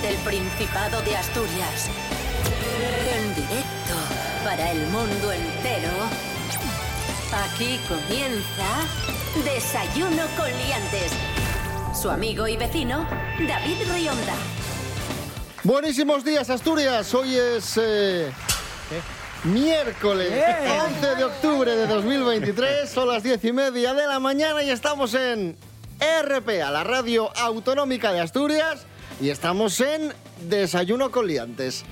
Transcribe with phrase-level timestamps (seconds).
[0.00, 1.88] desde el Principado de Asturias.
[3.14, 3.94] En directo
[4.44, 5.90] para el mundo entero.
[7.32, 8.86] Aquí comienza
[9.44, 11.12] Desayuno con Liantes.
[12.00, 13.06] Su amigo y vecino,
[13.46, 14.34] David Rionda.
[15.64, 17.12] Buenísimos días, Asturias.
[17.14, 18.30] Hoy es eh,
[19.44, 20.32] miércoles
[21.02, 22.88] 11 de octubre de 2023.
[22.88, 25.56] Son las 10 y media de la mañana y estamos en
[26.00, 28.86] RPA, la radio autonómica de Asturias.
[29.20, 30.12] Y estamos en
[30.48, 31.84] Desayuno con Liantes.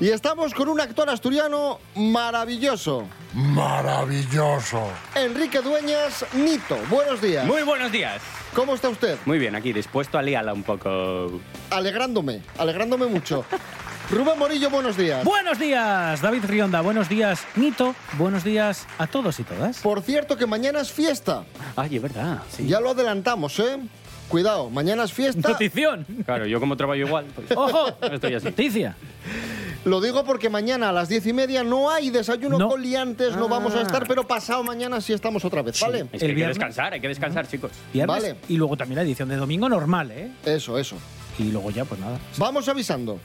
[0.00, 3.06] Y estamos con un actor asturiano maravilloso.
[3.34, 4.88] Maravilloso.
[5.14, 6.78] Enrique Dueñas Nito.
[6.88, 7.46] Buenos días.
[7.46, 8.22] Muy buenos días.
[8.54, 9.18] ¿Cómo está usted?
[9.26, 11.40] Muy bien, aquí dispuesto a liarla un poco.
[11.70, 13.44] Alegrándome, alegrándome mucho.
[14.10, 15.24] Rubén Morillo, buenos días.
[15.24, 16.80] Buenos días, David Rionda.
[16.80, 17.94] Buenos días, Nito.
[18.18, 19.78] Buenos días a todos y todas.
[19.78, 21.44] Por cierto que mañana es fiesta.
[21.76, 22.42] Ay, es verdad.
[22.50, 22.66] Sí.
[22.66, 23.78] Ya lo adelantamos, ¿eh?
[24.28, 25.50] Cuidado, mañana es fiesta.
[25.50, 26.04] Notición.
[26.24, 27.88] Claro, yo como trabajo igual, pues ¡Ojo!
[28.12, 28.46] estoy así.
[28.46, 28.96] Noticia.
[29.84, 32.68] Lo digo porque mañana a las diez y media no hay desayuno No.
[32.70, 33.48] con liantes, no Ah.
[33.48, 36.06] vamos a estar, pero pasado mañana sí estamos otra vez, ¿vale?
[36.10, 37.70] Es que El hay que descansar, hay que descansar, chicos.
[37.92, 38.16] Viernes.
[38.22, 38.36] Vale.
[38.48, 40.30] Y luego también la edición de domingo normal, ¿eh?
[40.46, 40.96] Eso, eso.
[41.38, 42.18] Y luego ya, pues nada.
[42.38, 43.20] Vamos avisando.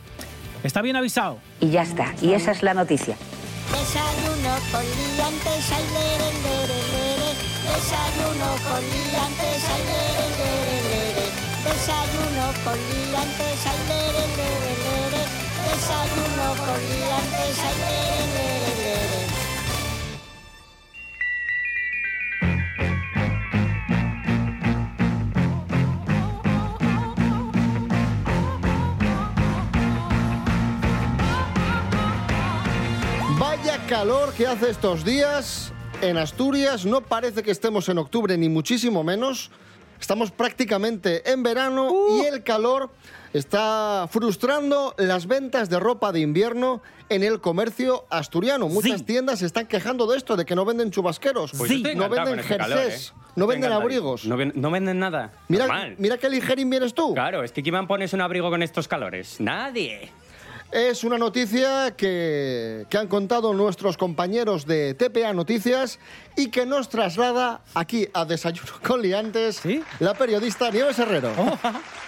[0.63, 1.37] Está bien avisado.
[1.61, 2.13] Y ya está.
[2.21, 3.15] Y esa es la noticia.
[3.71, 7.31] Desayuno con liantes, ay, lere, lere, lere.
[7.63, 10.38] Desayuno con liantes, ay.
[11.63, 15.23] Desayuno con liantes, ay, lere, lere, lere.
[15.67, 19.21] Desayuno con liantes, ay, lere, lere, lere.
[33.37, 36.85] Vaya calor que hace estos días en Asturias.
[36.85, 39.51] No parece que estemos en octubre, ni muchísimo menos.
[39.99, 42.89] Estamos prácticamente en verano y el calor
[43.33, 48.69] está frustrando las ventas de ropa de invierno en el comercio asturiano.
[48.69, 49.05] Muchas Sí.
[49.05, 51.83] tiendas se están quejando de esto, de que no venden chubasqueros, Pues Sí.
[51.95, 53.13] no venden calor, jerseys, ¿eh?
[53.35, 54.25] no venden abrigos.
[54.25, 55.33] No, ven- no venden nada.
[55.47, 55.95] Mira, Normal.
[55.97, 57.13] mira qué ligerín vienes tú.
[57.13, 59.39] Claro, es que ¿quién pones un abrigo con estos calores?
[59.39, 60.11] Nadie.
[60.71, 65.97] Es una noticia que, que han contado nuestros compañeros de TPA Noticias
[66.35, 69.81] y que nos traslada aquí a Desayuno con Liantes ¿Sí?
[69.99, 71.33] la periodista Nieves Herrero.
[71.37, 71.57] ¡Oh!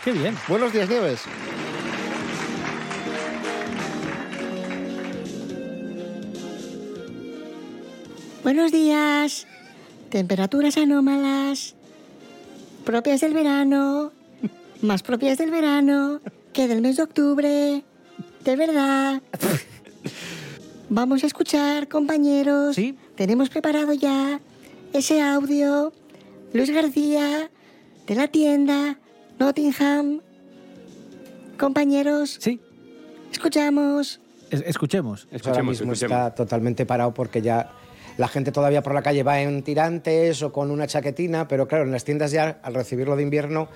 [0.03, 0.37] ¡Qué bien!
[0.47, 1.21] Buenos días, Nieves.
[8.43, 9.47] Buenos días.
[10.09, 11.73] Temperaturas anómalas,
[12.85, 14.11] propias del verano,
[14.81, 16.21] más propias del verano
[16.53, 17.83] que del mes de octubre.
[18.43, 19.21] De verdad.
[20.89, 22.75] Vamos a escuchar, compañeros.
[22.75, 22.97] Sí.
[23.15, 24.39] Tenemos preparado ya
[24.93, 25.93] ese audio.
[26.53, 27.49] Luis García,
[28.07, 28.97] de la tienda
[29.39, 30.19] Nottingham.
[31.57, 32.59] Compañeros, Sí.
[33.31, 34.19] escuchamos.
[34.49, 35.25] Es- escuchemos.
[35.25, 36.17] ahora Escuchemos, mismo escuchemos.
[36.17, 37.71] está totalmente parado porque ya
[38.17, 41.85] la gente todavía por la calle va en tirantes o con una chaquetina, pero claro,
[41.85, 43.69] en las tiendas ya al recibirlo de invierno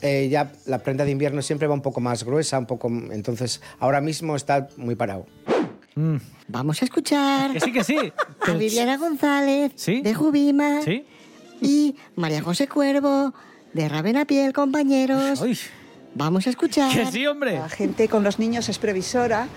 [0.00, 3.60] eh, ya la prenda de invierno siempre va un poco más gruesa, un poco, entonces
[3.78, 5.26] ahora mismo está muy parado.
[5.94, 6.16] Mm,
[6.48, 7.96] Vamos a escuchar Que sí, que sí.
[8.46, 10.02] a Viviana González, ¿Sí?
[10.02, 10.82] de Jubima.
[10.82, 11.04] ¿Sí?
[11.62, 13.32] y María José Cuervo,
[13.72, 15.40] de Ravena Piel, compañeros.
[15.40, 15.58] Uy,
[16.18, 16.90] Vamos a escuchar.
[16.90, 17.58] que sí, hombre.
[17.58, 19.48] La gente con los niños es previsora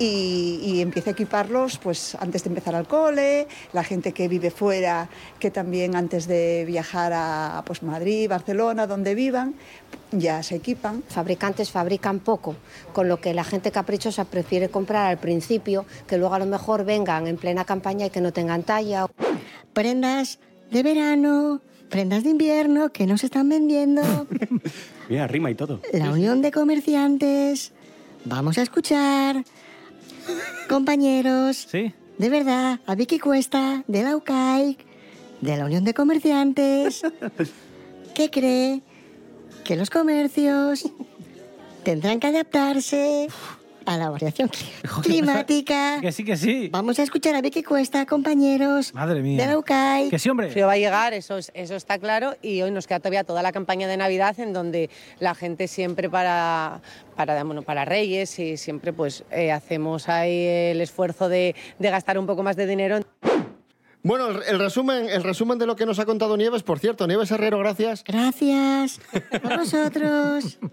[0.00, 4.50] y, y empieza a equiparlos pues antes de empezar al cole, la gente que vive
[4.50, 9.54] fuera, que también antes de viajar a pues, Madrid, Barcelona, donde vivan,
[10.10, 11.04] ya se equipan.
[11.08, 12.56] fabricantes fabrican poco,
[12.92, 16.84] con lo que la gente caprichosa prefiere comprar al principio, que luego a lo mejor
[16.84, 19.06] vengan en plena campaña y que no tengan talla.
[19.72, 20.40] Prendas
[20.72, 24.02] de verano, prendas de invierno que no se están vendiendo.
[25.10, 25.80] Mira, rima y todo.
[25.92, 27.72] La Unión de Comerciantes.
[28.24, 29.44] Vamos a escuchar.
[30.68, 31.66] Compañeros.
[31.68, 31.92] Sí.
[32.16, 34.78] De verdad, a Vicky Cuesta, de la UCAIC,
[35.40, 37.02] de la Unión de Comerciantes,
[38.14, 38.82] que cree
[39.64, 40.88] que los comercios
[41.82, 43.26] tendrán que adaptarse
[43.86, 45.98] a la variación cli- climática.
[46.00, 46.68] Que sí, que sí.
[46.72, 49.46] Vamos a escuchar a Vicky Cuesta, compañeros Madre mía.
[49.46, 50.08] de la.
[50.10, 50.50] Que sí, hombre.
[50.50, 53.42] frío va a llegar, eso, es- eso está claro, y hoy nos queda todavía toda
[53.42, 56.80] la campaña de Navidad en donde la gente siempre para,
[57.16, 62.18] para, bueno, para Reyes y siempre pues eh, hacemos ahí el esfuerzo de, de gastar
[62.18, 63.00] un poco más de dinero.
[64.02, 67.06] Bueno, el, el resumen, el resumen de lo que nos ha contado Nieves, por cierto,
[67.06, 68.02] Nieves Herrero, gracias.
[68.04, 68.98] Gracias
[69.42, 70.58] a vosotros.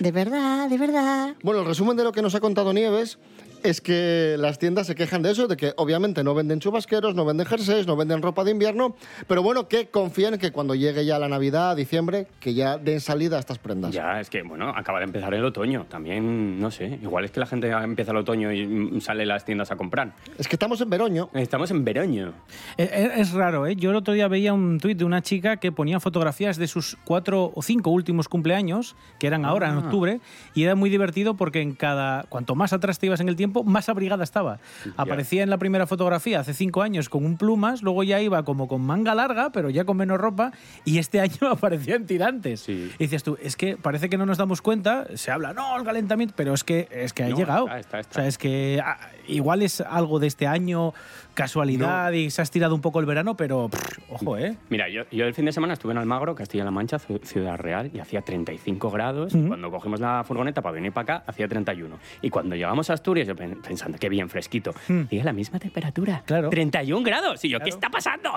[0.00, 1.34] De verdad, de verdad.
[1.42, 3.18] Bueno, el resumen de lo que nos ha contado Nieves
[3.64, 7.24] es que las tiendas se quejan de eso, de que obviamente no venden chubasqueros, no
[7.24, 8.94] venden jerseys, no venden ropa de invierno,
[9.26, 13.00] pero bueno, que confíen en que cuando llegue ya la Navidad, diciembre, que ya den
[13.00, 13.92] salida a estas prendas.
[13.92, 15.86] Ya, es que, bueno, acaba de empezar el otoño.
[15.88, 19.44] También, no sé, igual es que la gente empieza el otoño y sale a las
[19.44, 20.12] tiendas a comprar.
[20.38, 21.30] Es que estamos en veroño.
[21.32, 22.34] Estamos en veroño.
[22.76, 23.76] Es, es raro, ¿eh?
[23.76, 26.96] Yo el otro día veía un tuit de una chica que ponía fotografías de sus
[27.04, 29.78] cuatro o cinco últimos cumpleaños, que eran ahora en Ah.
[29.78, 30.20] octubre,
[30.54, 33.53] y era muy divertido porque en cada cuanto más atrás te ibas en el tiempo,
[33.62, 34.58] más abrigada estaba.
[34.96, 38.66] Aparecía en la primera fotografía hace cinco años con un plumas, luego ya iba como
[38.66, 40.50] con manga larga, pero ya con menos ropa,
[40.84, 42.68] y este año aparecía en tirantes.
[42.68, 45.84] Y dices tú, es que parece que no nos damos cuenta, se habla, no, el
[45.84, 47.66] calentamiento, pero es que, es que ha No, llegado.
[47.66, 48.10] está, está, está.
[48.10, 48.98] O sea, es que ah,
[49.28, 50.94] igual es algo de este año,
[51.34, 54.56] casualidad, y se ha estirado un poco el verano, pero pff, ojo, ¿eh?
[54.70, 57.90] Mira, yo, yo el fin de semana estuve en Almagro, Castilla-La Mancha, Ciu- Ciudad Real,
[57.92, 59.34] y hacía 35 grados.
[59.34, 59.48] Ujú.
[59.48, 61.98] Cuando cogimos la furgoneta para venir para acá, hacía 31.
[62.22, 64.74] Y cuando llegamos a Asturias, yo pensando, qué bien fresquito,
[65.10, 66.22] y es la misma temperatura.
[66.26, 66.50] Claro.
[66.50, 67.44] 31 grados.
[67.44, 68.30] Y yo, ¿qué está pasando?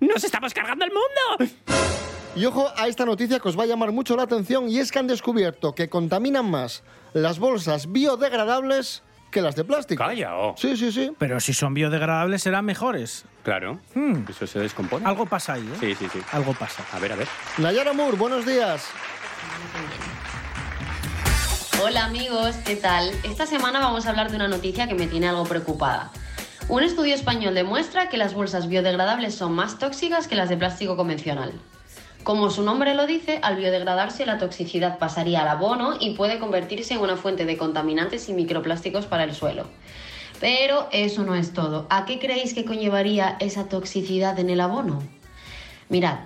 [0.00, 1.54] ¡Nos estamos cargando el mundo!
[2.36, 4.92] Y ojo a esta noticia que os va a llamar mucho la atención y es
[4.92, 6.82] que han descubierto que contaminan más
[7.14, 10.04] las bolsas biodegradables que las de plástico.
[10.04, 10.54] Calla, oh.
[10.56, 11.12] Sí, sí, sí.
[11.18, 13.24] Pero si son biodegradables serán mejores.
[13.42, 13.80] Claro.
[13.94, 14.24] Hmm.
[14.28, 15.06] Eso se descompone.
[15.06, 15.76] Algo pasa ahí, ¿eh?
[15.80, 16.20] Sí, sí, sí.
[16.32, 16.84] Algo pasa.
[16.92, 17.28] A ver, a ver.
[17.58, 18.90] Nayara Moore, buenos días.
[21.82, 23.10] Hola amigos, ¿qué tal?
[23.22, 26.10] Esta semana vamos a hablar de una noticia que me tiene algo preocupada.
[26.68, 30.96] Un estudio español demuestra que las bolsas biodegradables son más tóxicas que las de plástico
[30.96, 31.52] convencional.
[32.22, 36.94] Como su nombre lo dice, al biodegradarse la toxicidad pasaría al abono y puede convertirse
[36.94, 39.66] en una fuente de contaminantes y microplásticos para el suelo.
[40.40, 41.86] Pero eso no es todo.
[41.90, 45.02] ¿A qué creéis que conllevaría esa toxicidad en el abono?
[45.90, 46.20] Mirad,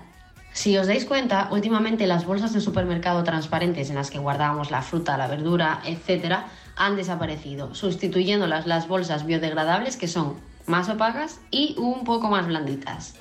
[0.52, 4.82] si os dais cuenta, últimamente las bolsas de supermercado transparentes en las que guardábamos la
[4.82, 6.38] fruta, la verdura, etc.,
[6.76, 10.34] han desaparecido, sustituyéndolas las bolsas biodegradables que son
[10.66, 13.14] más opacas y un poco más blanditas.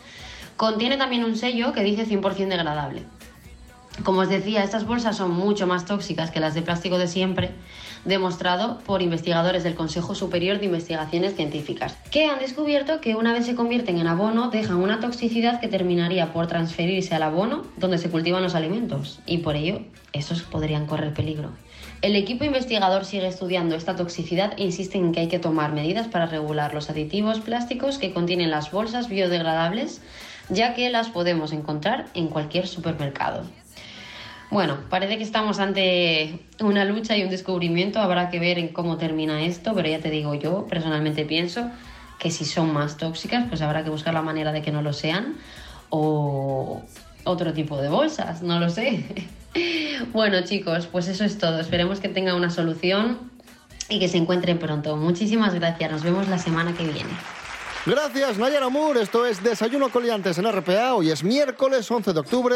[0.57, 3.03] Contiene también un sello que dice 100% degradable.
[4.03, 7.51] Como os decía, estas bolsas son mucho más tóxicas que las de plástico de siempre,
[8.06, 13.46] demostrado por investigadores del Consejo Superior de Investigaciones Científicas, que han descubierto que una vez
[13.46, 18.10] se convierten en abono dejan una toxicidad que terminaría por transferirse al abono donde se
[18.10, 19.81] cultivan los alimentos, y por ello
[20.13, 21.51] estos podrían correr peligro.
[22.01, 26.07] El equipo investigador sigue estudiando esta toxicidad e insiste en que hay que tomar medidas
[26.07, 30.01] para regular los aditivos plásticos que contienen las bolsas biodegradables,
[30.48, 33.44] ya que las podemos encontrar en cualquier supermercado.
[34.51, 38.00] Bueno, parece que estamos ante una lucha y un descubrimiento.
[38.00, 41.69] Habrá que ver en cómo termina esto, pero ya te digo, yo personalmente pienso
[42.18, 44.92] que si son más tóxicas, pues habrá que buscar la manera de que no lo
[44.94, 45.36] sean
[45.90, 46.81] o
[47.24, 49.04] otro tipo de bolsas, no lo sé.
[50.13, 51.60] Bueno, chicos, pues eso es todo.
[51.60, 53.18] Esperemos que tengan una solución
[53.90, 54.96] y que se encuentren pronto.
[54.96, 55.92] Muchísimas gracias.
[55.92, 57.10] Nos vemos la semana que viene.
[57.85, 59.01] Gracias, Nayara Moore.
[59.01, 60.95] Esto es Desayuno Coliantes en RPA.
[60.95, 62.55] Hoy es miércoles 11 de octubre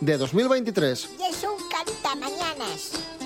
[0.00, 1.10] de 2023.
[1.18, 3.25] Y es un cantamañanas.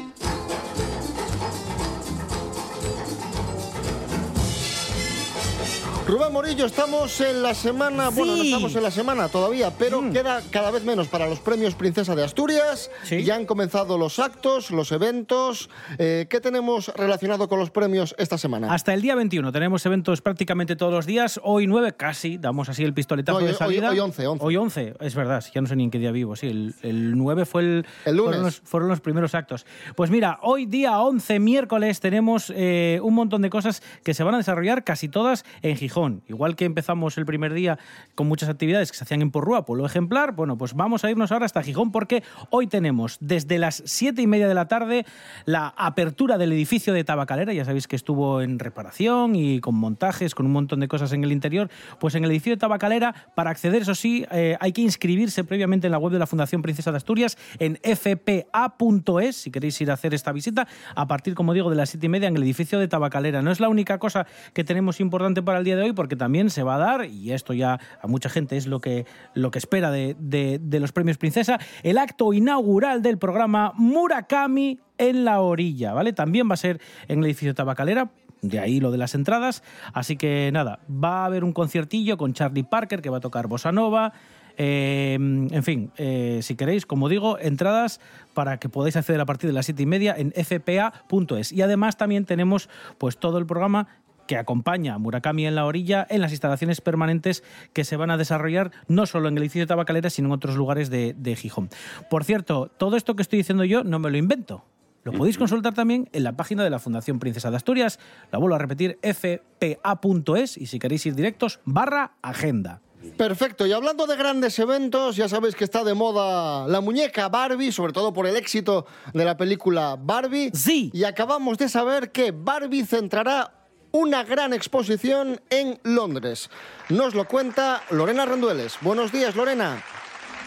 [6.11, 8.49] Rubén Morillo, estamos en la semana, bueno, no Sí.
[8.49, 12.25] estamos en la semana todavía, pero queda cada vez menos para los premios Princesa de
[12.25, 12.91] Asturias.
[13.09, 15.71] Ya han comenzado los actos, los eventos.
[15.99, 18.75] Eh, ¿Qué tenemos relacionado con los premios esta semana?
[18.75, 21.39] Hasta el día 21 tenemos eventos prácticamente todos los días.
[21.45, 23.91] Hoy 9 casi, damos así el pistoletazo No, de salida.
[23.91, 24.45] hoy- hoy 11, 11.
[24.45, 26.35] Hoy 11, es verdad, ya no sé ni en qué día vivo.
[26.35, 28.31] Sí, el, el 9 fue el, El lunes.
[28.35, 29.65] Fueron los, fueron los primeros actos.
[29.95, 34.35] Pues mira, hoy día 11, miércoles, tenemos eh, un montón de cosas que se van
[34.35, 36.00] a desarrollar casi todas en Gijón.
[36.29, 37.79] Igual que empezamos el primer día
[38.15, 41.31] con muchas actividades que se hacían en Porrúa, Pueblo Ejemplar, bueno, pues vamos a irnos
[41.33, 45.05] ahora hasta Gijón porque hoy tenemos desde las 7 y media de la tarde
[45.45, 47.53] la apertura del edificio de Tabacalera.
[47.53, 51.23] Ya sabéis que estuvo en reparación y con montajes, con un montón de cosas en
[51.25, 51.69] el interior.
[51.99, 55.87] Pues en el edificio de Tabacalera, para acceder, eso sí, eh, hay que inscribirse previamente
[55.87, 59.95] en la web de la Fundación Princesa de Asturias en fpa.es, si queréis ir a
[59.95, 62.79] hacer esta visita, a partir, como digo, de las 7 y media en el edificio
[62.79, 63.43] de Tabacalera.
[63.43, 66.51] No es la única cosa que tenemos importante para el día de hoy, porque también
[66.51, 69.59] se va a dar, y esto ya a mucha gente es lo que, lo que
[69.59, 75.93] espera de, de- los premios Princesa, el acto inaugural del programa Murakami en la orilla,
[75.93, 76.13] ¿vale?
[76.13, 78.11] También va a ser en el edificio Tabacalera,
[78.43, 79.63] de ahí lo de las entradas.
[79.93, 83.47] Así que nada, va a haber un conciertillo con Charlie Parker que va a tocar
[83.49, 84.13] Bossa Nova.
[84.57, 88.01] Eh, en fin, eh, si queréis, como digo, entradas
[88.35, 91.53] para que podáis acceder a partir de las siete y media en fpa.es.
[91.53, 92.69] Y además también tenemos
[92.99, 93.87] pues todo el programa
[94.31, 98.17] que acompaña a Murakami en la orilla en las instalaciones permanentes que se van a
[98.17, 101.69] desarrollar no solo en el edificio de Tabacalera, sino en otros lugares de, de Gijón.
[102.09, 104.65] Por cierto, todo esto que estoy diciendo yo no me lo invento.
[105.03, 107.99] Lo podéis consultar también en la página de la Fundación Princesa de Asturias.
[108.31, 112.83] La vuelvo a repetir, fpa.es y si queréis ir directos, barra agenda.
[113.17, 117.73] Perfecto, y hablando de grandes eventos, ya sabéis que está de moda la muñeca Barbie,
[117.73, 120.53] sobre todo por el éxito de la película Barbie.
[120.55, 120.93] Sí.
[120.95, 123.60] Y acabamos de saber que Barbie centrará
[123.93, 126.51] una gran exposición en Londres.
[126.89, 128.79] Nos lo cuenta Lorena Rendueles.
[128.81, 129.83] Buenos días, Lorena.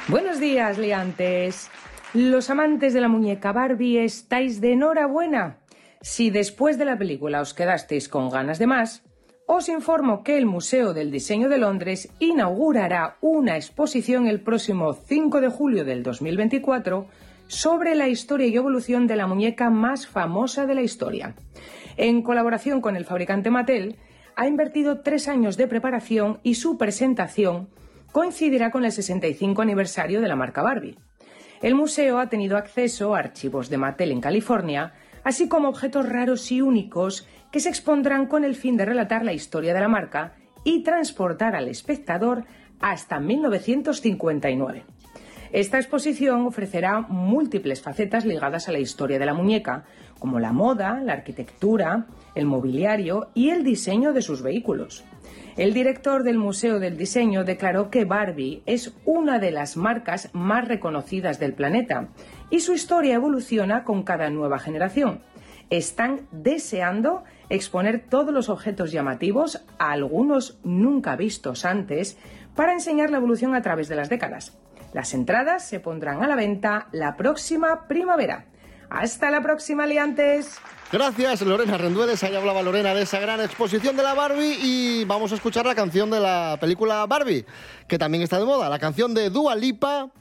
[0.08, 1.70] Buenos días, liantes.
[2.14, 5.58] Los amantes de la muñeca Barbie estáis de enhorabuena.
[6.02, 9.04] Si después de la película os quedasteis con ganas de más,
[9.46, 15.42] os informo que el Museo del Diseño de Londres inaugurará una exposición el próximo 5
[15.42, 17.08] de julio del 2024
[17.48, 21.36] sobre la historia y evolución de la muñeca más famosa de la historia.
[21.98, 23.98] En colaboración con el fabricante Mattel,
[24.36, 27.70] ha invertido tres años de preparación y su presentación
[28.12, 30.98] coincidirá con el 65 aniversario de la marca Barbie.
[31.62, 36.52] El museo ha tenido acceso a archivos de Mattel en California, así como objetos raros
[36.52, 40.36] y únicos que se expondrán con el fin de relatar la historia de la marca
[40.64, 42.46] y transportar al espectador
[42.80, 44.84] hasta 1959.
[45.54, 49.84] Esta exposición ofrecerá múltiples facetas ligadas a la historia de la muñeca,
[50.18, 55.04] como la moda, la arquitectura, el mobiliario y el diseño de sus vehículos.
[55.56, 60.68] El director del Museo del Diseño declaró que Barbie es una de las marcas más
[60.68, 62.08] reconocidas del planeta
[62.50, 65.22] y su historia evoluciona con cada nueva generación.
[65.70, 72.18] Están deseando exponer todos los objetos llamativos, algunos nunca vistos antes,
[72.56, 74.58] para enseñar la evolución a través de las décadas.
[74.94, 78.46] Las entradas se pondrán a la venta la próxima primavera.
[78.90, 80.60] Hasta la próxima, liantes.
[80.92, 82.24] Gracias, Lorena Rendueles.
[82.24, 85.74] Ahí hablaba Lorena de esa gran exposición de la Barbie y vamos a escuchar la
[85.74, 87.44] canción de la película Barbie,
[87.88, 90.12] que también está de moda, la canción de Dua Lipa,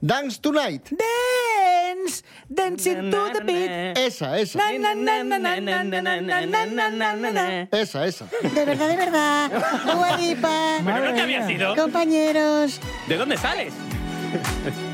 [0.00, 0.88] Dance Tonight.
[0.88, 3.98] Dance, dancing to the beat.
[3.98, 4.58] Esa, esa.
[7.70, 8.26] Esa, esa.
[8.42, 9.50] De verdad, de verdad.
[9.84, 10.78] Dua Lipa.
[10.82, 11.76] Pero no te había sido.
[11.76, 12.80] Compañeros.
[13.06, 13.74] ¿De dónde sales?
[14.32, 14.91] Thank you.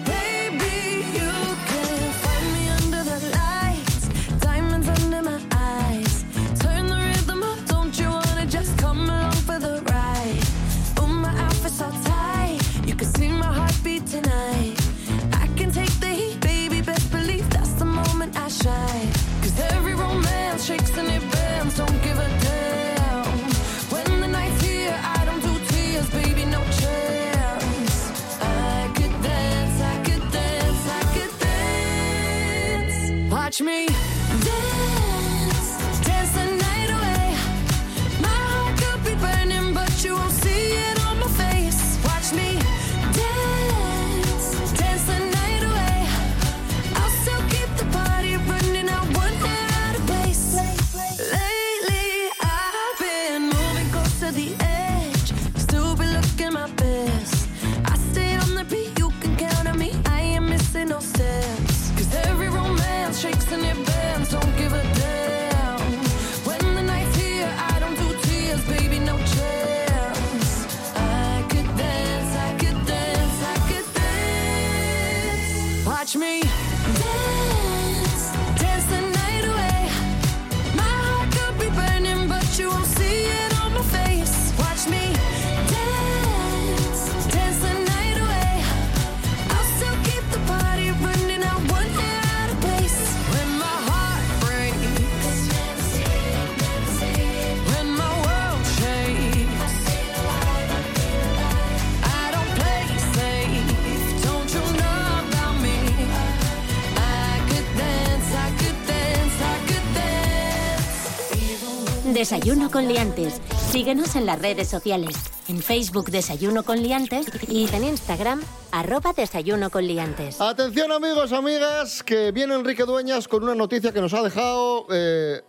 [112.14, 113.40] Desayuno con liantes.
[113.70, 115.16] Síguenos en las redes sociales.
[115.48, 120.40] En Facebook Desayuno con liantes y en Instagram arroba Desayuno con liantes.
[120.40, 125.42] Atención amigos, amigas, que viene Enrique Dueñas con una noticia que nos ha dejado, eh,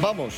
[0.00, 0.34] vamos,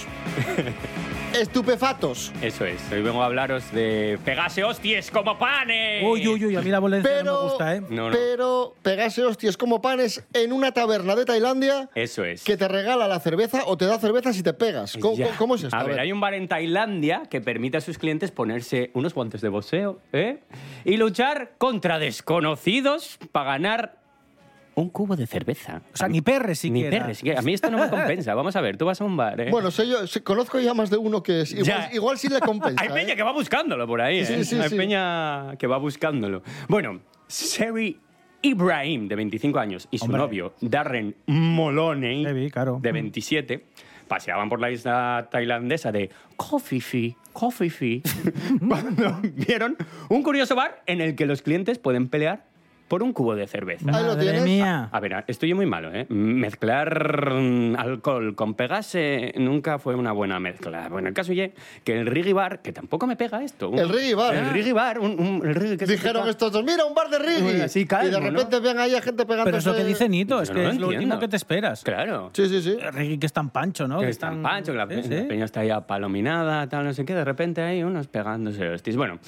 [1.35, 2.33] estupefatos.
[2.41, 2.81] Eso es.
[2.93, 6.03] Hoy vengo a hablaros de pegarse hostias como panes.
[6.05, 7.81] Uy, uy, uy, a mí la violencia no Pero, me gusta, ¿eh?
[7.91, 8.17] No, no.
[8.17, 12.45] pero pegarse hostias como panes en una taberna de Tailandia Eso es.
[12.45, 14.97] que te regala la cerveza o te da cerveza si te pegas.
[15.01, 15.27] ¿Cómo, Ya.
[15.27, 15.77] cómo- cómo es esto?
[15.77, 19.41] A ver, hay un bar en Tailandia que permite a sus clientes ponerse unos guantes
[19.41, 20.39] de boxeo ¿eh?
[20.85, 24.04] y luchar contra desconocidos para ganar
[24.77, 25.83] un cubo de cerveza.
[25.93, 26.99] O sea, ni perres Ni siquiera.
[26.99, 27.39] perres siquiera.
[27.39, 28.35] A mí esto no me compensa.
[28.35, 29.51] Vamos a ver, tú vas a un bar, ¿eh?
[29.51, 31.91] Bueno, sé yo, conozco ya más de uno que es, igual, Ya.
[31.93, 32.81] igual sí le compensa.
[32.83, 33.17] Hay peña ¿eh?
[33.17, 34.45] que va buscándolo por ahí, Sí, ¿eh?
[34.45, 34.77] sí, Hay sí.
[34.77, 36.43] peña que va buscándolo.
[36.69, 37.99] Bueno, Sherry
[38.43, 40.19] Ibrahim, de 25 años, y su Hombre.
[40.21, 42.79] novio, Darren Moloney, Heavy, claro.
[42.83, 43.65] de 27,
[44.09, 46.11] paseaban por la isla tailandesa de
[46.69, 47.17] Phi Phi,
[48.69, 49.77] cuando vieron
[50.11, 52.45] un curioso bar en el que los clientes pueden pelear
[52.89, 53.91] por un cubo de cerveza.
[53.93, 54.43] Ahí lo Madre tienes.
[54.45, 54.89] mía.
[54.93, 56.07] A ver, estoy muy malo, ¿eh?
[56.11, 60.89] Mezclar mm, alcohol con pegase nunca fue una buena mezcla.
[60.89, 61.51] Bueno, el caso es
[61.83, 63.71] que el Rigi Bar, que tampoco me pega esto.
[63.71, 64.35] un- El Rigi Bar.
[64.35, 65.55] El Rigi Bar, un, un- el
[65.87, 67.19] se Dijeron estos dos, mira, un bar de.
[67.43, 68.39] Bueno, así y de calmo, ¿no?
[68.39, 69.45] repente ven ahí a gente pegando.
[69.45, 71.83] Pero es lo que dice Nito, es que no es lo último que te esperas.
[71.83, 72.31] Claro.
[72.35, 72.77] Sí, sí, sí.
[72.81, 73.99] El reggae que es tan pancho, ¿no?
[74.01, 75.09] Que Que es tan pancho, que la, Sí, sí.
[75.09, 78.97] la peña está ahí apalominada, tal, no sé qué, de repente hay unos pegándose hostias.
[78.97, 79.19] Bueno,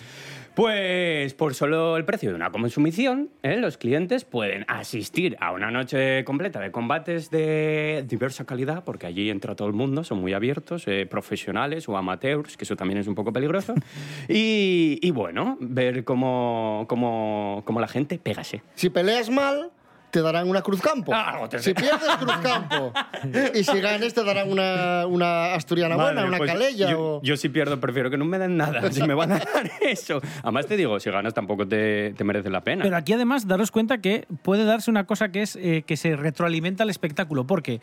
[0.56, 3.58] pues por solo el precio de una consumición, ¿eh?
[3.58, 9.28] los clientes pueden asistir a una noche completa de combates de diversa calidad, porque allí
[9.28, 13.06] entra todo el mundo, son muy abiertos, eh, profesionales o amateurs, que eso también es
[13.06, 13.74] un poco peligroso.
[14.30, 18.62] y, y bueno, ver cómo, cómo, cómo la gente pégase.
[18.76, 19.72] Si peleas mal,
[20.16, 21.12] te darán una cruz campo.
[21.14, 22.90] Ah, te- Si pierdes, cruz campo.
[23.54, 26.90] y si ganes, te darán una, una asturiana buena, una pues calella.
[26.90, 27.22] Yo, o...
[27.22, 30.22] yo si pierdo prefiero que no me den nada, si me van a dar eso.
[30.42, 32.82] Además te digo, si ganas tampoco te, te merece la pena.
[32.82, 36.16] Pero aquí además daros cuenta que puede darse una cosa que es eh, que se
[36.16, 37.82] retroalimenta el espectáculo, porque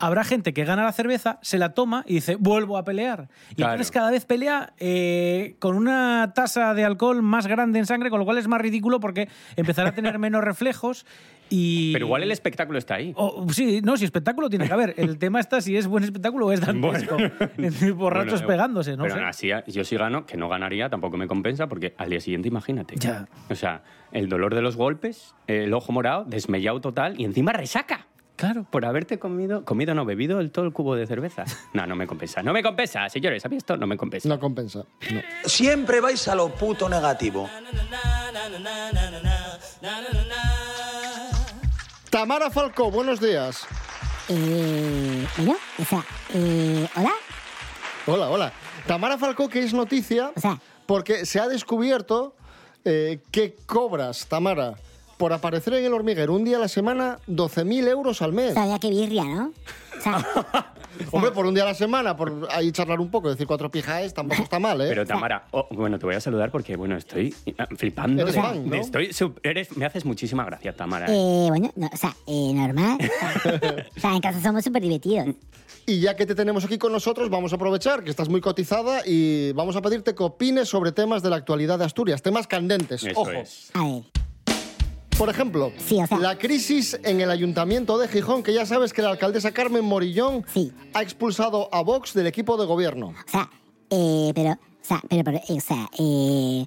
[0.00, 3.28] habrá gente que gana la cerveza, se la toma y dice, vuelvo a pelear.
[3.50, 3.72] Y Claro.
[3.74, 8.18] entonces cada vez pelea eh, con una tasa de alcohol más grande en sangre, con
[8.18, 11.06] lo cual es más ridículo porque empezará a tener menos reflejos
[11.52, 11.92] y...
[11.92, 13.12] Pero igual el espectáculo está ahí.
[13.16, 14.94] O- sí, no, si espectáculo tiene que haber.
[14.96, 17.16] El tema está si es buen espectáculo o es dantesco.
[17.96, 19.02] Borrachos Bueno, pegándose, ¿no?
[19.02, 19.52] Pero sé.
[19.54, 22.94] así, yo si gano, que no ganaría, tampoco me compensa, porque al día siguiente, imagínate.
[22.98, 23.26] Ya.
[23.48, 28.06] O sea, el dolor de los golpes, el ojo morado, desmellado total y encima resaca.
[28.40, 28.64] Claro.
[28.70, 31.44] Por haberte comido, comido no, bebido el, todo el cubo de cerveza.
[31.74, 32.42] No, no me compensa.
[32.42, 33.44] No me compensa, señores.
[33.44, 33.76] ¿Habéis esto?
[33.76, 34.26] No me compensa.
[34.30, 34.78] No compensa.
[35.12, 35.20] no.
[35.44, 37.50] Siempre vais a lo puto negativo.
[42.08, 43.66] Tamara Falcó, buenos días.
[44.30, 47.12] Eh, bueno, o sea, eh, hola.
[48.06, 48.52] Hola, hola.
[48.86, 50.32] Tamara Falcó, que es noticia
[50.86, 52.34] porque se ha descubierto
[52.86, 54.76] eh, que cobras, Tamara,
[55.20, 58.54] por aparecer en el hormiguero un día a la semana 12.000 euros al mes.
[58.54, 59.52] Sabía que birria, ¿no?
[59.98, 60.24] O sea,
[61.12, 64.12] Hombre, por un día a la semana, por ahí charlar un poco, decir cuatro pijaes,
[64.14, 64.86] tampoco está mal, ¿eh?
[64.88, 68.22] Pero Tamara, oh, bueno, te voy a saludar porque, bueno, estoy eh, flipando.
[68.22, 68.70] Eres de- fan, ¿no?
[68.70, 69.10] de- estoy
[69.42, 71.06] eres- me haces muchísima gracia, Tamara.
[71.08, 72.98] eh, bueno, no, o sea, eh, normal.
[72.98, 73.18] O
[73.50, 73.60] sea,
[73.96, 75.28] o sea, en casa somos súper divertidos.
[75.86, 79.02] Y ya que te tenemos aquí con nosotros, vamos a aprovechar que estás muy cotizada
[79.06, 83.02] y vamos a pedirte que opines sobre temas de la actualidad de Asturias, temas candentes.
[83.04, 83.30] Eso Ojo.
[83.32, 83.70] es.
[83.74, 84.02] A ver,
[85.20, 85.70] Por ejemplo,
[86.18, 90.46] la crisis en el ayuntamiento de Gijón, que ya sabes que la alcaldesa Carmen Morillón
[90.94, 93.08] ha expulsado a Vox del equipo de gobierno.
[93.08, 93.50] o sea,
[93.90, 96.64] eh, pero, o sea, pero, pero, eh, o sea, eh,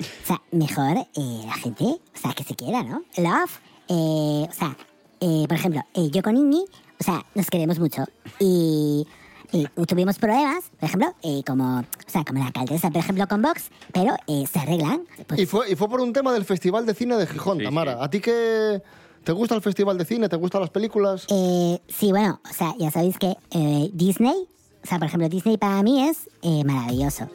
[0.00, 3.04] o sea, mejor eh, la gente, o sea, que se quiera, ¿no?
[3.16, 4.76] Love, eh, o sea,
[5.20, 6.64] por ejemplo, yo con Inni,
[6.98, 8.04] o sea, nos queremos mucho
[8.40, 9.06] y,
[9.52, 13.42] y tuvimos problemas, por ejemplo, eh, como, o sea, como la alcaldesa, por ejemplo, con
[13.42, 15.02] Vox, pero eh, se arreglan.
[15.26, 18.02] Pues, Y fue, y fue por un tema del Festival de Cine de Gijón, Tamara.
[18.02, 18.82] ¿A ti qué
[19.24, 20.28] te gusta el Festival de Cine?
[20.28, 21.26] ¿Te gustan las películas?
[21.30, 24.48] Eh, sí, bueno, o sea, ya sabéis que eh, Disney,
[24.82, 27.28] o sea, por ejemplo, Disney para mí es eh, maravilloso.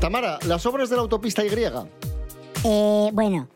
[0.00, 1.50] Tamara, las obras de la autopista Y.
[2.64, 3.48] Eh, bueno,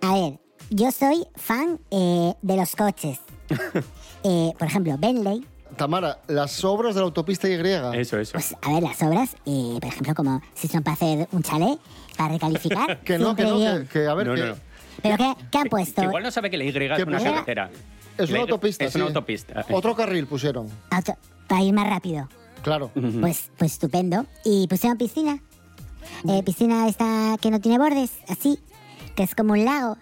[0.00, 0.40] a ver,
[0.70, 3.18] yo soy fan eh, de los coches.
[4.22, 5.46] Eh, por ejemplo, Bentley.
[5.76, 7.52] Tamara, las obras de la autopista Y.
[7.98, 8.32] Eso, eso.
[8.32, 11.78] Pues, a ver, las obras, eh, por ejemplo, como si son para hacer un chalet,
[12.16, 13.00] para recalificar.
[13.04, 14.40] Que no, que no, que, que, a ver, No, que...
[14.40, 14.54] no, no.
[15.02, 16.02] ¿Pero qué, qué han puesto?
[16.02, 17.70] Que igual no sabe que la Y es ¿Qué una carretera.
[18.18, 19.08] Es una autopista, Es una sí.
[19.08, 19.64] autopista.
[19.70, 20.68] Otro carril pusieron.
[20.90, 21.16] Auto-
[21.48, 22.28] para ir más rápido.
[22.62, 22.90] Claro.
[23.20, 24.26] Pues, pues estupendo.
[24.44, 25.40] Y pusieron piscina.
[26.28, 28.58] Eh, piscina esta que no tiene bordes, así,
[29.16, 29.96] que es como un lago.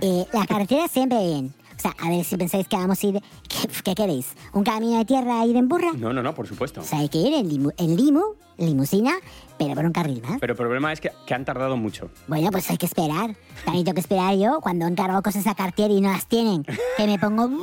[0.00, 1.54] Eh, la carretera siempre bien.
[1.80, 3.22] O sea, a ver si pensáis que vamos a ir...
[3.48, 4.34] ¿Qué, qué queréis?
[4.52, 5.92] ¿Un camino de tierra a ir en burra?
[5.96, 6.82] No, no, no, por supuesto.
[6.82, 8.20] O sea, hay que ir en, limu, en limu,
[8.58, 9.14] limusina,
[9.60, 10.38] pero por un carril más.
[10.40, 12.10] Pero el problema es que, que han tardado mucho.
[12.26, 13.36] Bueno, pues hay que esperar.
[13.64, 16.64] También tengo que esperar yo cuando encargo cosas a Cartier y no las tienen.
[16.96, 17.62] Que me pongo uh,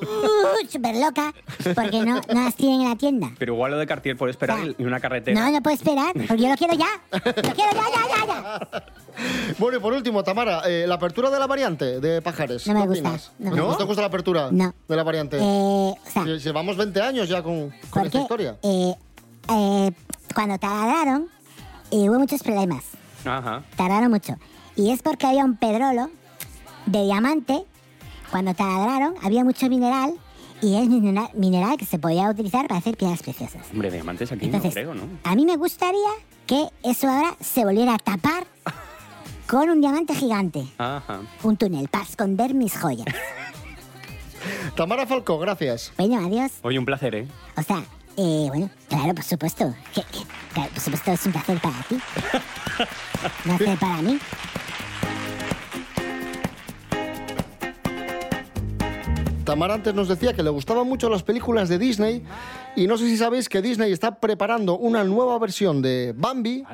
[0.70, 1.34] súper loca
[1.76, 3.32] porque no, no las tienen en la tienda.
[3.40, 5.40] Pero igual lo de Cartier puede esperar y una carretera.
[5.40, 6.88] No, no puedo esperar, porque yo lo quiero ya.
[7.12, 7.22] Lo
[7.54, 8.84] quiero ya, ya, ya, ya.
[9.58, 12.68] Bueno, y por último, Tamara, eh, la apertura de la variante de Pajares.
[12.68, 13.32] No me ¿qué gusta, opinas?
[13.40, 13.78] no me ¿No gusta.
[13.80, 14.74] te gusta la apertura No.
[14.88, 15.38] de la variante?
[15.38, 18.58] Eh, o sea, Lle- Llevamos 20 años ya con, con esta porque historia.
[18.62, 18.94] eh,
[19.50, 19.92] eh,
[20.36, 21.28] cuando taladraron
[21.92, 22.84] eh, hubo muchos problemas.
[23.26, 23.64] Ajá.
[23.76, 24.36] Tardaron mucho.
[24.76, 26.10] Y es porque había un pedrolo
[26.86, 27.64] de diamante.
[28.32, 30.14] Cuando taladraron había mucho mineral
[30.62, 33.66] y es mineral, mineral que se podía utilizar para hacer piedras preciosas.
[33.72, 35.04] Hombre, diamantes aquí Entonces, no creo, ¿no?
[35.24, 36.10] A mí me gustaría
[36.46, 38.46] que eso ahora se volviera a tapar
[39.48, 40.66] con un diamante gigante.
[40.78, 41.22] Ajá.
[41.44, 43.08] Un túnel para esconder mis joyas.
[44.76, 45.92] Tamara Falcó, gracias.
[45.98, 46.52] Bueno, adiós.
[46.62, 47.28] Oye, un placer, ¿eh?
[47.56, 47.84] O sea,
[48.18, 49.74] eh, bueno, claro, por supuesto.
[49.94, 51.96] Que- que- claro, por supuesto, es un placer para ti.
[51.96, 54.20] Un placer para mí.
[59.44, 62.22] Tamara antes nos decía que le gustaban mucho las películas de Disney
[62.76, 66.66] y no sé si sabéis que Disney está preparando una nueva versión de Bambi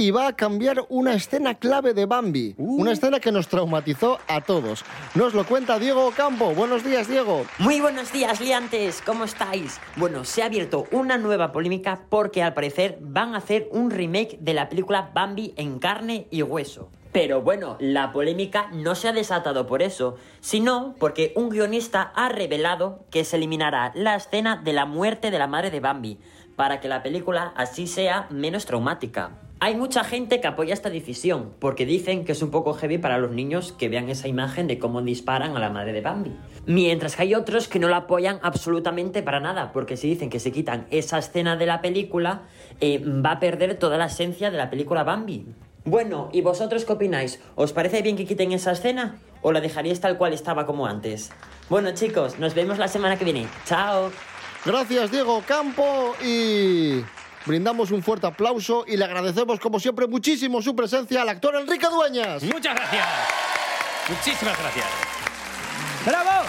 [0.00, 4.40] y va a cambiar una escena clave de Bambi, una escena que nos traumatizó a
[4.40, 4.84] todos.
[5.16, 6.54] Nos lo cuenta Diego Campo.
[6.54, 7.44] Buenos días, Diego.
[7.58, 9.80] Muy buenos días, liantes, ¿cómo estáis?
[9.96, 14.38] Bueno, se ha abierto una nueva polémica porque al parecer van a hacer un remake
[14.40, 16.90] de la película Bambi en carne y hueso.
[17.10, 22.28] Pero bueno, la polémica no se ha desatado por eso, sino porque un guionista ha
[22.28, 26.20] revelado que se eliminará la escena de la muerte de la madre de Bambi,
[26.54, 29.32] para que la película así sea menos traumática.
[29.60, 33.18] Hay mucha gente que apoya esta decisión, porque dicen que es un poco heavy para
[33.18, 36.32] los niños que vean esa imagen de cómo disparan a la madre de Bambi.
[36.66, 40.38] Mientras que hay otros que no la apoyan absolutamente para nada, porque si dicen que
[40.38, 42.42] se quitan esa escena de la película,
[42.80, 45.46] eh, va a perder toda la esencia de la película Bambi.
[45.84, 47.40] Bueno, ¿y vosotros qué opináis?
[47.56, 49.18] ¿Os parece bien que quiten esa escena?
[49.42, 51.32] ¿O la dejaríais tal cual estaba como antes?
[51.68, 53.48] Bueno chicos, nos vemos la semana que viene.
[53.64, 54.12] ¡Chao!
[54.64, 56.14] Gracias, Diego Campo.
[56.24, 57.02] Y
[57.48, 61.86] brindamos un fuerte aplauso y le agradecemos, como siempre, muchísimo su presencia al actor Enrique
[61.88, 62.42] Dueñas.
[62.44, 63.06] Muchas gracias.
[64.08, 64.86] Muchísimas gracias.
[66.06, 66.46] ¡Bravo!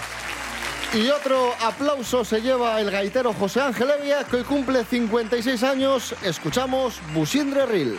[0.93, 6.13] Y otro aplauso se lleva el gaitero José Ángel Evia, que hoy cumple 56 años.
[6.23, 7.97] Escuchamos Busindre Ril.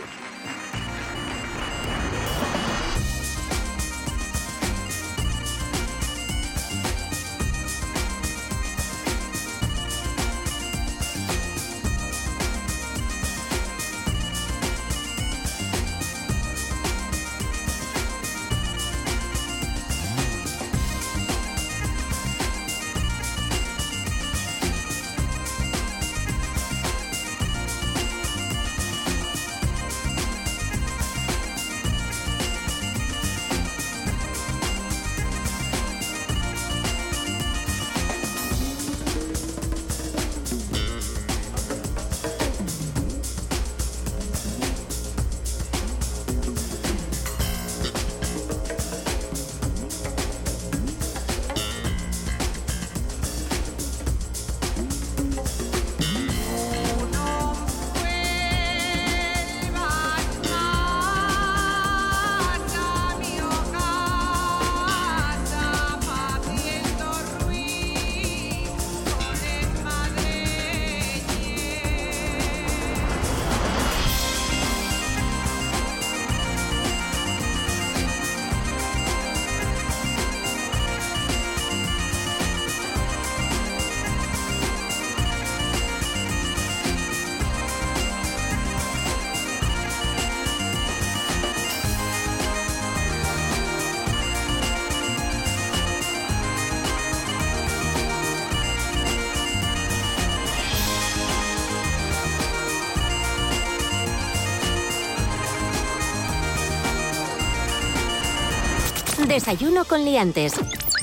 [109.41, 110.53] Desayuno con liantes.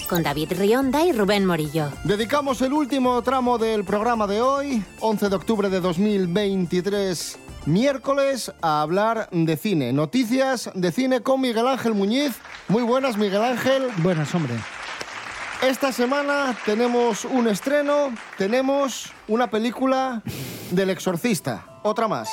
[0.08, 1.90] Con David Rionda y Rubén Morillo.
[2.04, 8.82] Dedicamos el último tramo del programa de hoy, 11 de octubre de 2023, miércoles, a
[8.82, 9.92] hablar de cine.
[9.92, 12.36] Noticias de cine con Miguel Ángel Muñiz.
[12.68, 13.88] Muy buenas, Miguel Ángel.
[14.04, 14.54] Buenas, hombre.
[15.60, 20.22] Esta semana tenemos un estreno, tenemos una película
[20.70, 21.80] del exorcista.
[21.82, 22.30] Otra más.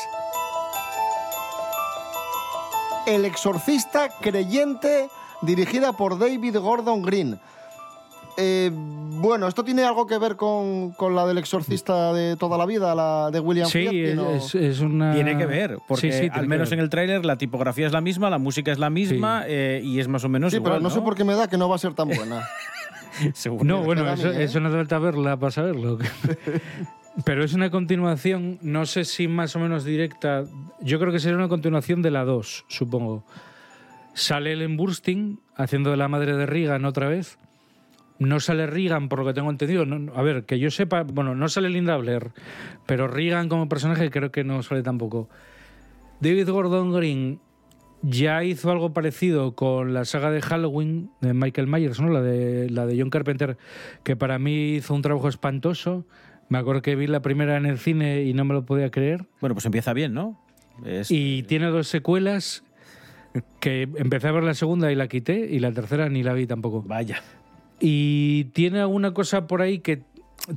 [3.07, 5.09] El exorcista creyente,
[5.45, 7.39] dirigida por David Gordon Green.
[8.37, 12.65] Eh, bueno, ¿esto tiene algo que ver con, con la del exorcista de toda la
[12.65, 15.13] vida, la de William Sí, Friedkin, o- es, es una...
[15.13, 18.01] Tiene que ver, porque Sí, sí, al menos en el tráiler la tipografía es la
[18.01, 20.83] misma, la música es la misma eh, y es más o menos Sí, igual, pero
[20.83, 22.45] no, sé por qué me da que no va a ser tan buena.
[23.63, 24.43] No, bueno, da eso, mí, ¿eh?
[24.43, 25.97] eso no hace falta verla para saberlo.
[27.23, 30.43] Pero es una continuación, no sé si más o menos directa.
[30.81, 33.23] Yo creo que sería una continuación de la 2, supongo.
[34.15, 37.37] Sale Ellen Burstyn haciendo de la madre de Reagan otra vez.
[38.17, 39.85] No sale Reagan, por lo que tengo entendido.
[39.85, 42.31] No- a ver, que yo sepa, bueno, no sale Linda Blair,
[42.87, 45.29] pero Reagan como personaje creo que no sale tampoco.
[46.21, 47.39] David Gordon Green
[48.01, 52.09] ya hizo algo parecido con la saga de Halloween de Michael Myers, ¿no?
[52.09, 53.57] La de, la de John Carpenter,
[54.03, 56.05] que para mí hizo un trabajo espantoso.
[56.47, 59.25] Me acuerdo que vi la primera en el cine y no me lo podía creer.
[59.41, 60.39] Bueno, pues empieza bien, ¿no?
[60.85, 62.63] Es- Y tiene dos secuelas.
[63.59, 66.47] Que empecé a ver la segunda y la quité, y la tercera ni la vi
[66.47, 66.81] tampoco.
[66.81, 67.21] Vaya.
[67.79, 70.03] Y tiene alguna cosa por ahí que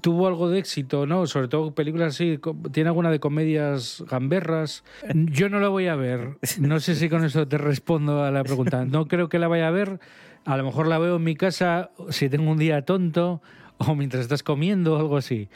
[0.00, 1.26] tuvo algo de éxito, ¿no?
[1.26, 2.38] Sobre todo películas así,
[2.72, 4.84] tiene alguna de comedias gamberras.
[5.14, 6.38] Yo no la voy a ver.
[6.60, 8.84] No sé si con eso te respondo a la pregunta.
[8.84, 10.00] No creo que la vaya a ver.
[10.44, 13.42] A lo mejor la veo en mi casa si tengo un día tonto
[13.78, 15.48] o mientras estás comiendo o algo así.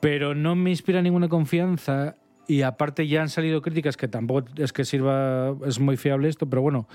[0.00, 2.16] Pero no me inspira ninguna confianza
[2.46, 6.48] y aparte ya han salido críticas que tampoco es que sirva, es muy fiable esto,
[6.48, 6.88] pero bueno,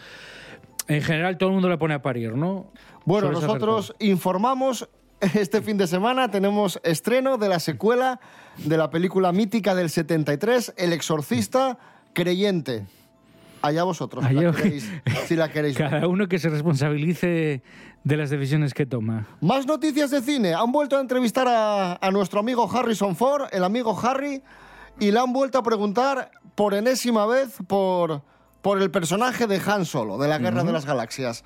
[0.88, 2.72] en general todo el mundo la pone a parir, ¿no?
[3.06, 4.90] Bueno, nosotros informamos
[5.22, 8.20] este fin de semana tenemos estreno de la secuela
[8.58, 11.78] de la película mítica del 73, El exorcista
[12.14, 12.86] creyente.
[13.62, 14.92] Allá vosotros, si, Allá- la queréis,
[15.26, 15.78] si la queréis.
[15.78, 17.62] Cada uno que se responsabilice
[18.06, 19.28] de las decisiones que toma.
[19.42, 20.54] Más noticias de cine.
[20.54, 24.42] Han vuelto a entrevistar a, a nuestro amigo Harrison Ford, el amigo Harry,
[25.00, 28.22] y le han vuelto a preguntar por enésima vez por,
[28.62, 31.44] por el personaje de Han Solo, de la Guerra de las Galaxias.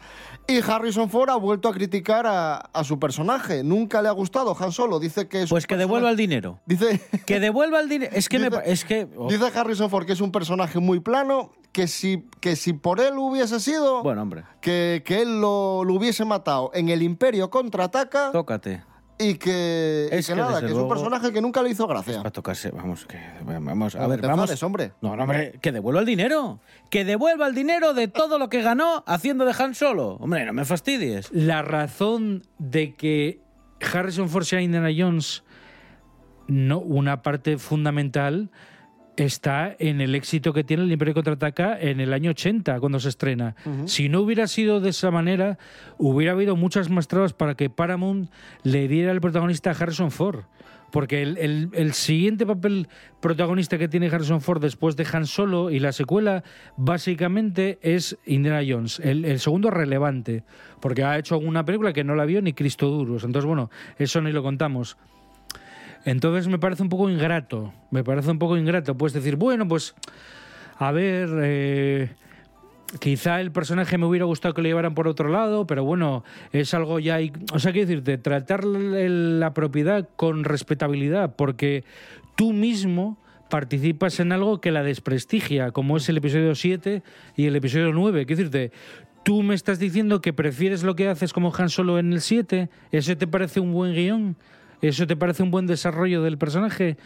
[0.47, 3.63] Y Harrison Ford ha vuelto a criticar a, a su personaje.
[3.63, 4.99] Nunca le ha gustado Han Solo.
[4.99, 6.59] Dice que es Pues que devuelva el dinero.
[6.65, 6.99] Dice...
[7.25, 8.11] Que devuelva el dinero.
[8.15, 10.79] Es que me Dice- pa- es que oh, Dice Harrison Ford que es un personaje
[10.79, 15.39] muy plano, que si, que si por él hubiese sido, bueno, hombre, que, que él
[15.41, 18.83] lo, lo hubiese matado en el Imperio contraataca tócate.
[19.19, 21.87] Y que, y Es que que, nada, que es un personaje que nunca le hizo
[21.87, 22.21] gracia.
[22.21, 24.43] Va a tocarse, vamos, que vamos, a No ver, te vamos.
[24.43, 24.91] enfades, hombre.
[25.01, 26.59] No, no, hombre, que devuelva el dinero.
[26.89, 30.17] Que devuelva el dinero de todo lo que ganó haciendo de Han Solo.
[30.19, 31.31] Hombre, no me fastidies.
[31.31, 33.39] La razón de que
[33.93, 35.43] Harrison Ford sea Indiana Jones,
[36.47, 38.49] no, una parte fundamental
[39.17, 43.09] está en el éxito que tiene el Imperio Contraataca en el año 80, cuando se
[43.09, 43.55] estrena.
[43.85, 45.57] Si no hubiera sido de esa manera,
[45.97, 48.29] hubiera habido muchas más trabas para que Paramount
[48.63, 50.45] le diera el protagonista a Harrison Ford.
[50.91, 52.87] Porque el, el- el siguiente papel
[53.19, 56.43] protagonista que tiene Harrison Ford después de Han Solo y la secuela,
[56.77, 58.99] básicamente es Indiana Jones.
[59.03, 60.43] El, el segundo relevante,
[60.79, 63.23] porque ha hecho una película que no la vio ni Cristo Duros.
[63.23, 64.95] Entonces, bueno, eso ni lo contamos.
[66.05, 68.97] Entonces me parece un poco ingrato, me parece un poco ingrato.
[68.97, 69.95] Puedes decir, bueno, pues,
[70.77, 72.09] a ver, eh,
[72.99, 76.73] quizá el personaje me hubiera gustado que lo llevaran por otro lado, pero bueno, es
[76.73, 77.19] algo ya...
[77.53, 81.85] O sea, quiero decirte, tratar la propiedad con respetabilidad, porque
[82.35, 83.17] tú mismo
[83.49, 87.03] participas en algo que la desprestigia, como es el episodio 7
[87.37, 88.25] y el episodio 9.
[88.25, 88.71] Quiero decirte,
[89.23, 92.69] tú me estás diciendo que prefieres lo que haces como Han Solo en el 7,
[92.91, 94.37] ¿eso te parece un buen guion?
[94.83, 96.97] ¿Eso te parece un buen desarrollo del personaje?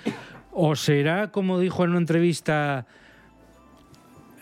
[0.52, 2.88] ¿O será, como dijo en una entrevista,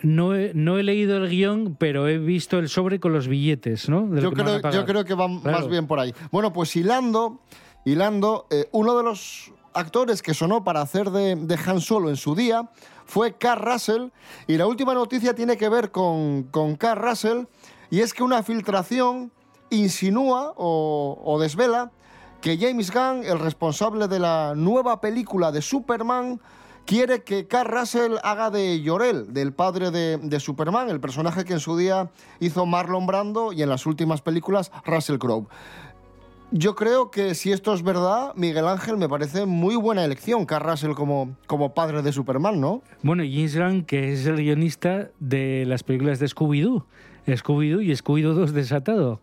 [0.02, 3.88] no he, no he leído el guion, pero he visto el sobre con los billetes,
[3.88, 4.08] ¿no?
[4.18, 4.72] Yo creo, pagar.
[4.72, 5.58] yo creo que va Claro.
[5.58, 6.14] más bien por ahí.
[6.30, 7.40] Bueno, pues hilando,
[7.84, 12.16] hilando eh, uno de los actores que sonó para hacer de, de Han Solo en
[12.16, 12.70] su día
[13.04, 14.08] fue Carl Russell.
[14.46, 17.44] Y la última noticia tiene que ver con, con Carl Russell.
[17.90, 19.30] Y es que una filtración
[19.68, 21.90] insinúa o, o desvela
[22.40, 26.40] que James Gunn, el responsable de la nueva película de Superman,
[26.86, 31.60] quiere que Carl Russell haga de Llorel, del padre de, Superman, el personaje que en
[31.60, 35.48] su día hizo Marlon Brando y en las últimas películas Russell Crowe.
[36.52, 40.64] Yo creo que si esto es verdad, Miguel Ángel me parece muy buena elección, Carl
[40.64, 42.82] Russell como, como padre de Superman, ¿no?
[43.02, 46.84] Bueno, James Gunn, que es el guionista de las películas de Scooby-Doo.
[47.26, 49.20] Scooby-Doo y Scooby-Doo 2 desatado.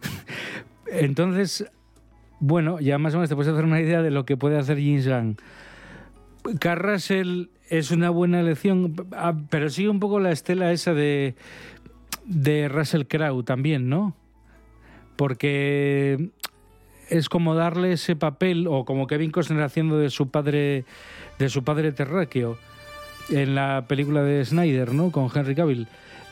[0.86, 1.66] Entonces,
[2.40, 4.78] bueno, ya más o menos te puedes hacer una idea de lo que puede hacer
[4.80, 5.36] Gunn.
[6.58, 11.34] Carl Russell es una buena elección, ah, pero sigue un poco la estela esa de,
[12.24, 14.16] de Russell Crowe también, ¿no?
[15.16, 16.30] Porque
[17.10, 20.84] es como darle ese papel, o como Kevin Costner haciendo de su padre,
[21.38, 22.56] de su padre terráqueo
[23.28, 25.12] en la película de Snyder, ¿no?
[25.12, 25.88] Con Henry Cavill.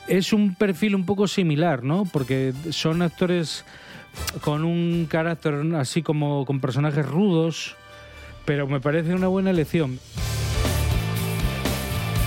[0.06, 2.06] Es un perfil un poco similar, ¿no?
[2.10, 3.66] Porque son actores
[4.42, 7.76] con un carácter así como con personajes rudos,
[8.44, 9.98] pero me parece una buena elección.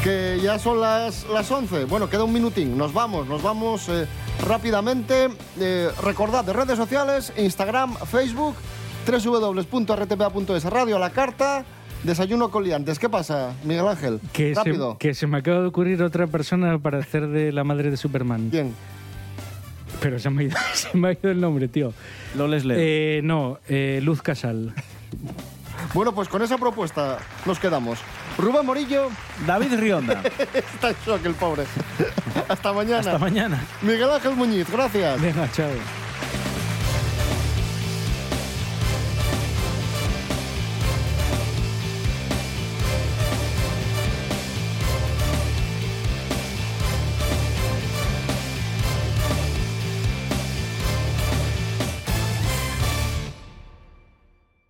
[0.04, 1.86] Que ya son las, las 11.
[1.86, 2.76] Bueno, queda un minutín.
[2.76, 4.08] Nos vamos, nos vamos eh,
[4.48, 5.30] rápidamente.
[5.60, 8.56] Eh, recordad, de redes sociales, Instagram, Facebook,
[9.06, 11.66] www.rtpa.es, radio a la carta,
[12.04, 12.98] desayuno con liantes.
[12.98, 14.20] ¿Qué pasa, Miguel Ángel?
[14.34, 14.98] Que se, Rápido.
[14.98, 18.50] que se me acaba de ocurrir otra persona para hacer de la madre de Superman.
[18.50, 18.74] ¿Quién?
[20.02, 21.94] Pero se me ha ido, se me ha ido el nombre, tío.
[22.36, 22.78] Lo les leo.
[22.80, 24.74] Eh, no, eh, Luz Casal.
[25.94, 28.00] Bueno, pues con esa propuesta nos quedamos.
[28.38, 29.10] Rubén Morillo.
[29.46, 30.22] David Rionda.
[30.54, 31.64] Está en shock el pobre.
[32.48, 33.00] Hasta mañana.
[33.00, 33.64] Hasta mañana.
[33.82, 35.22] Miguel Ángel Muñiz, gracias.
[35.22, 35.70] Venga, chao.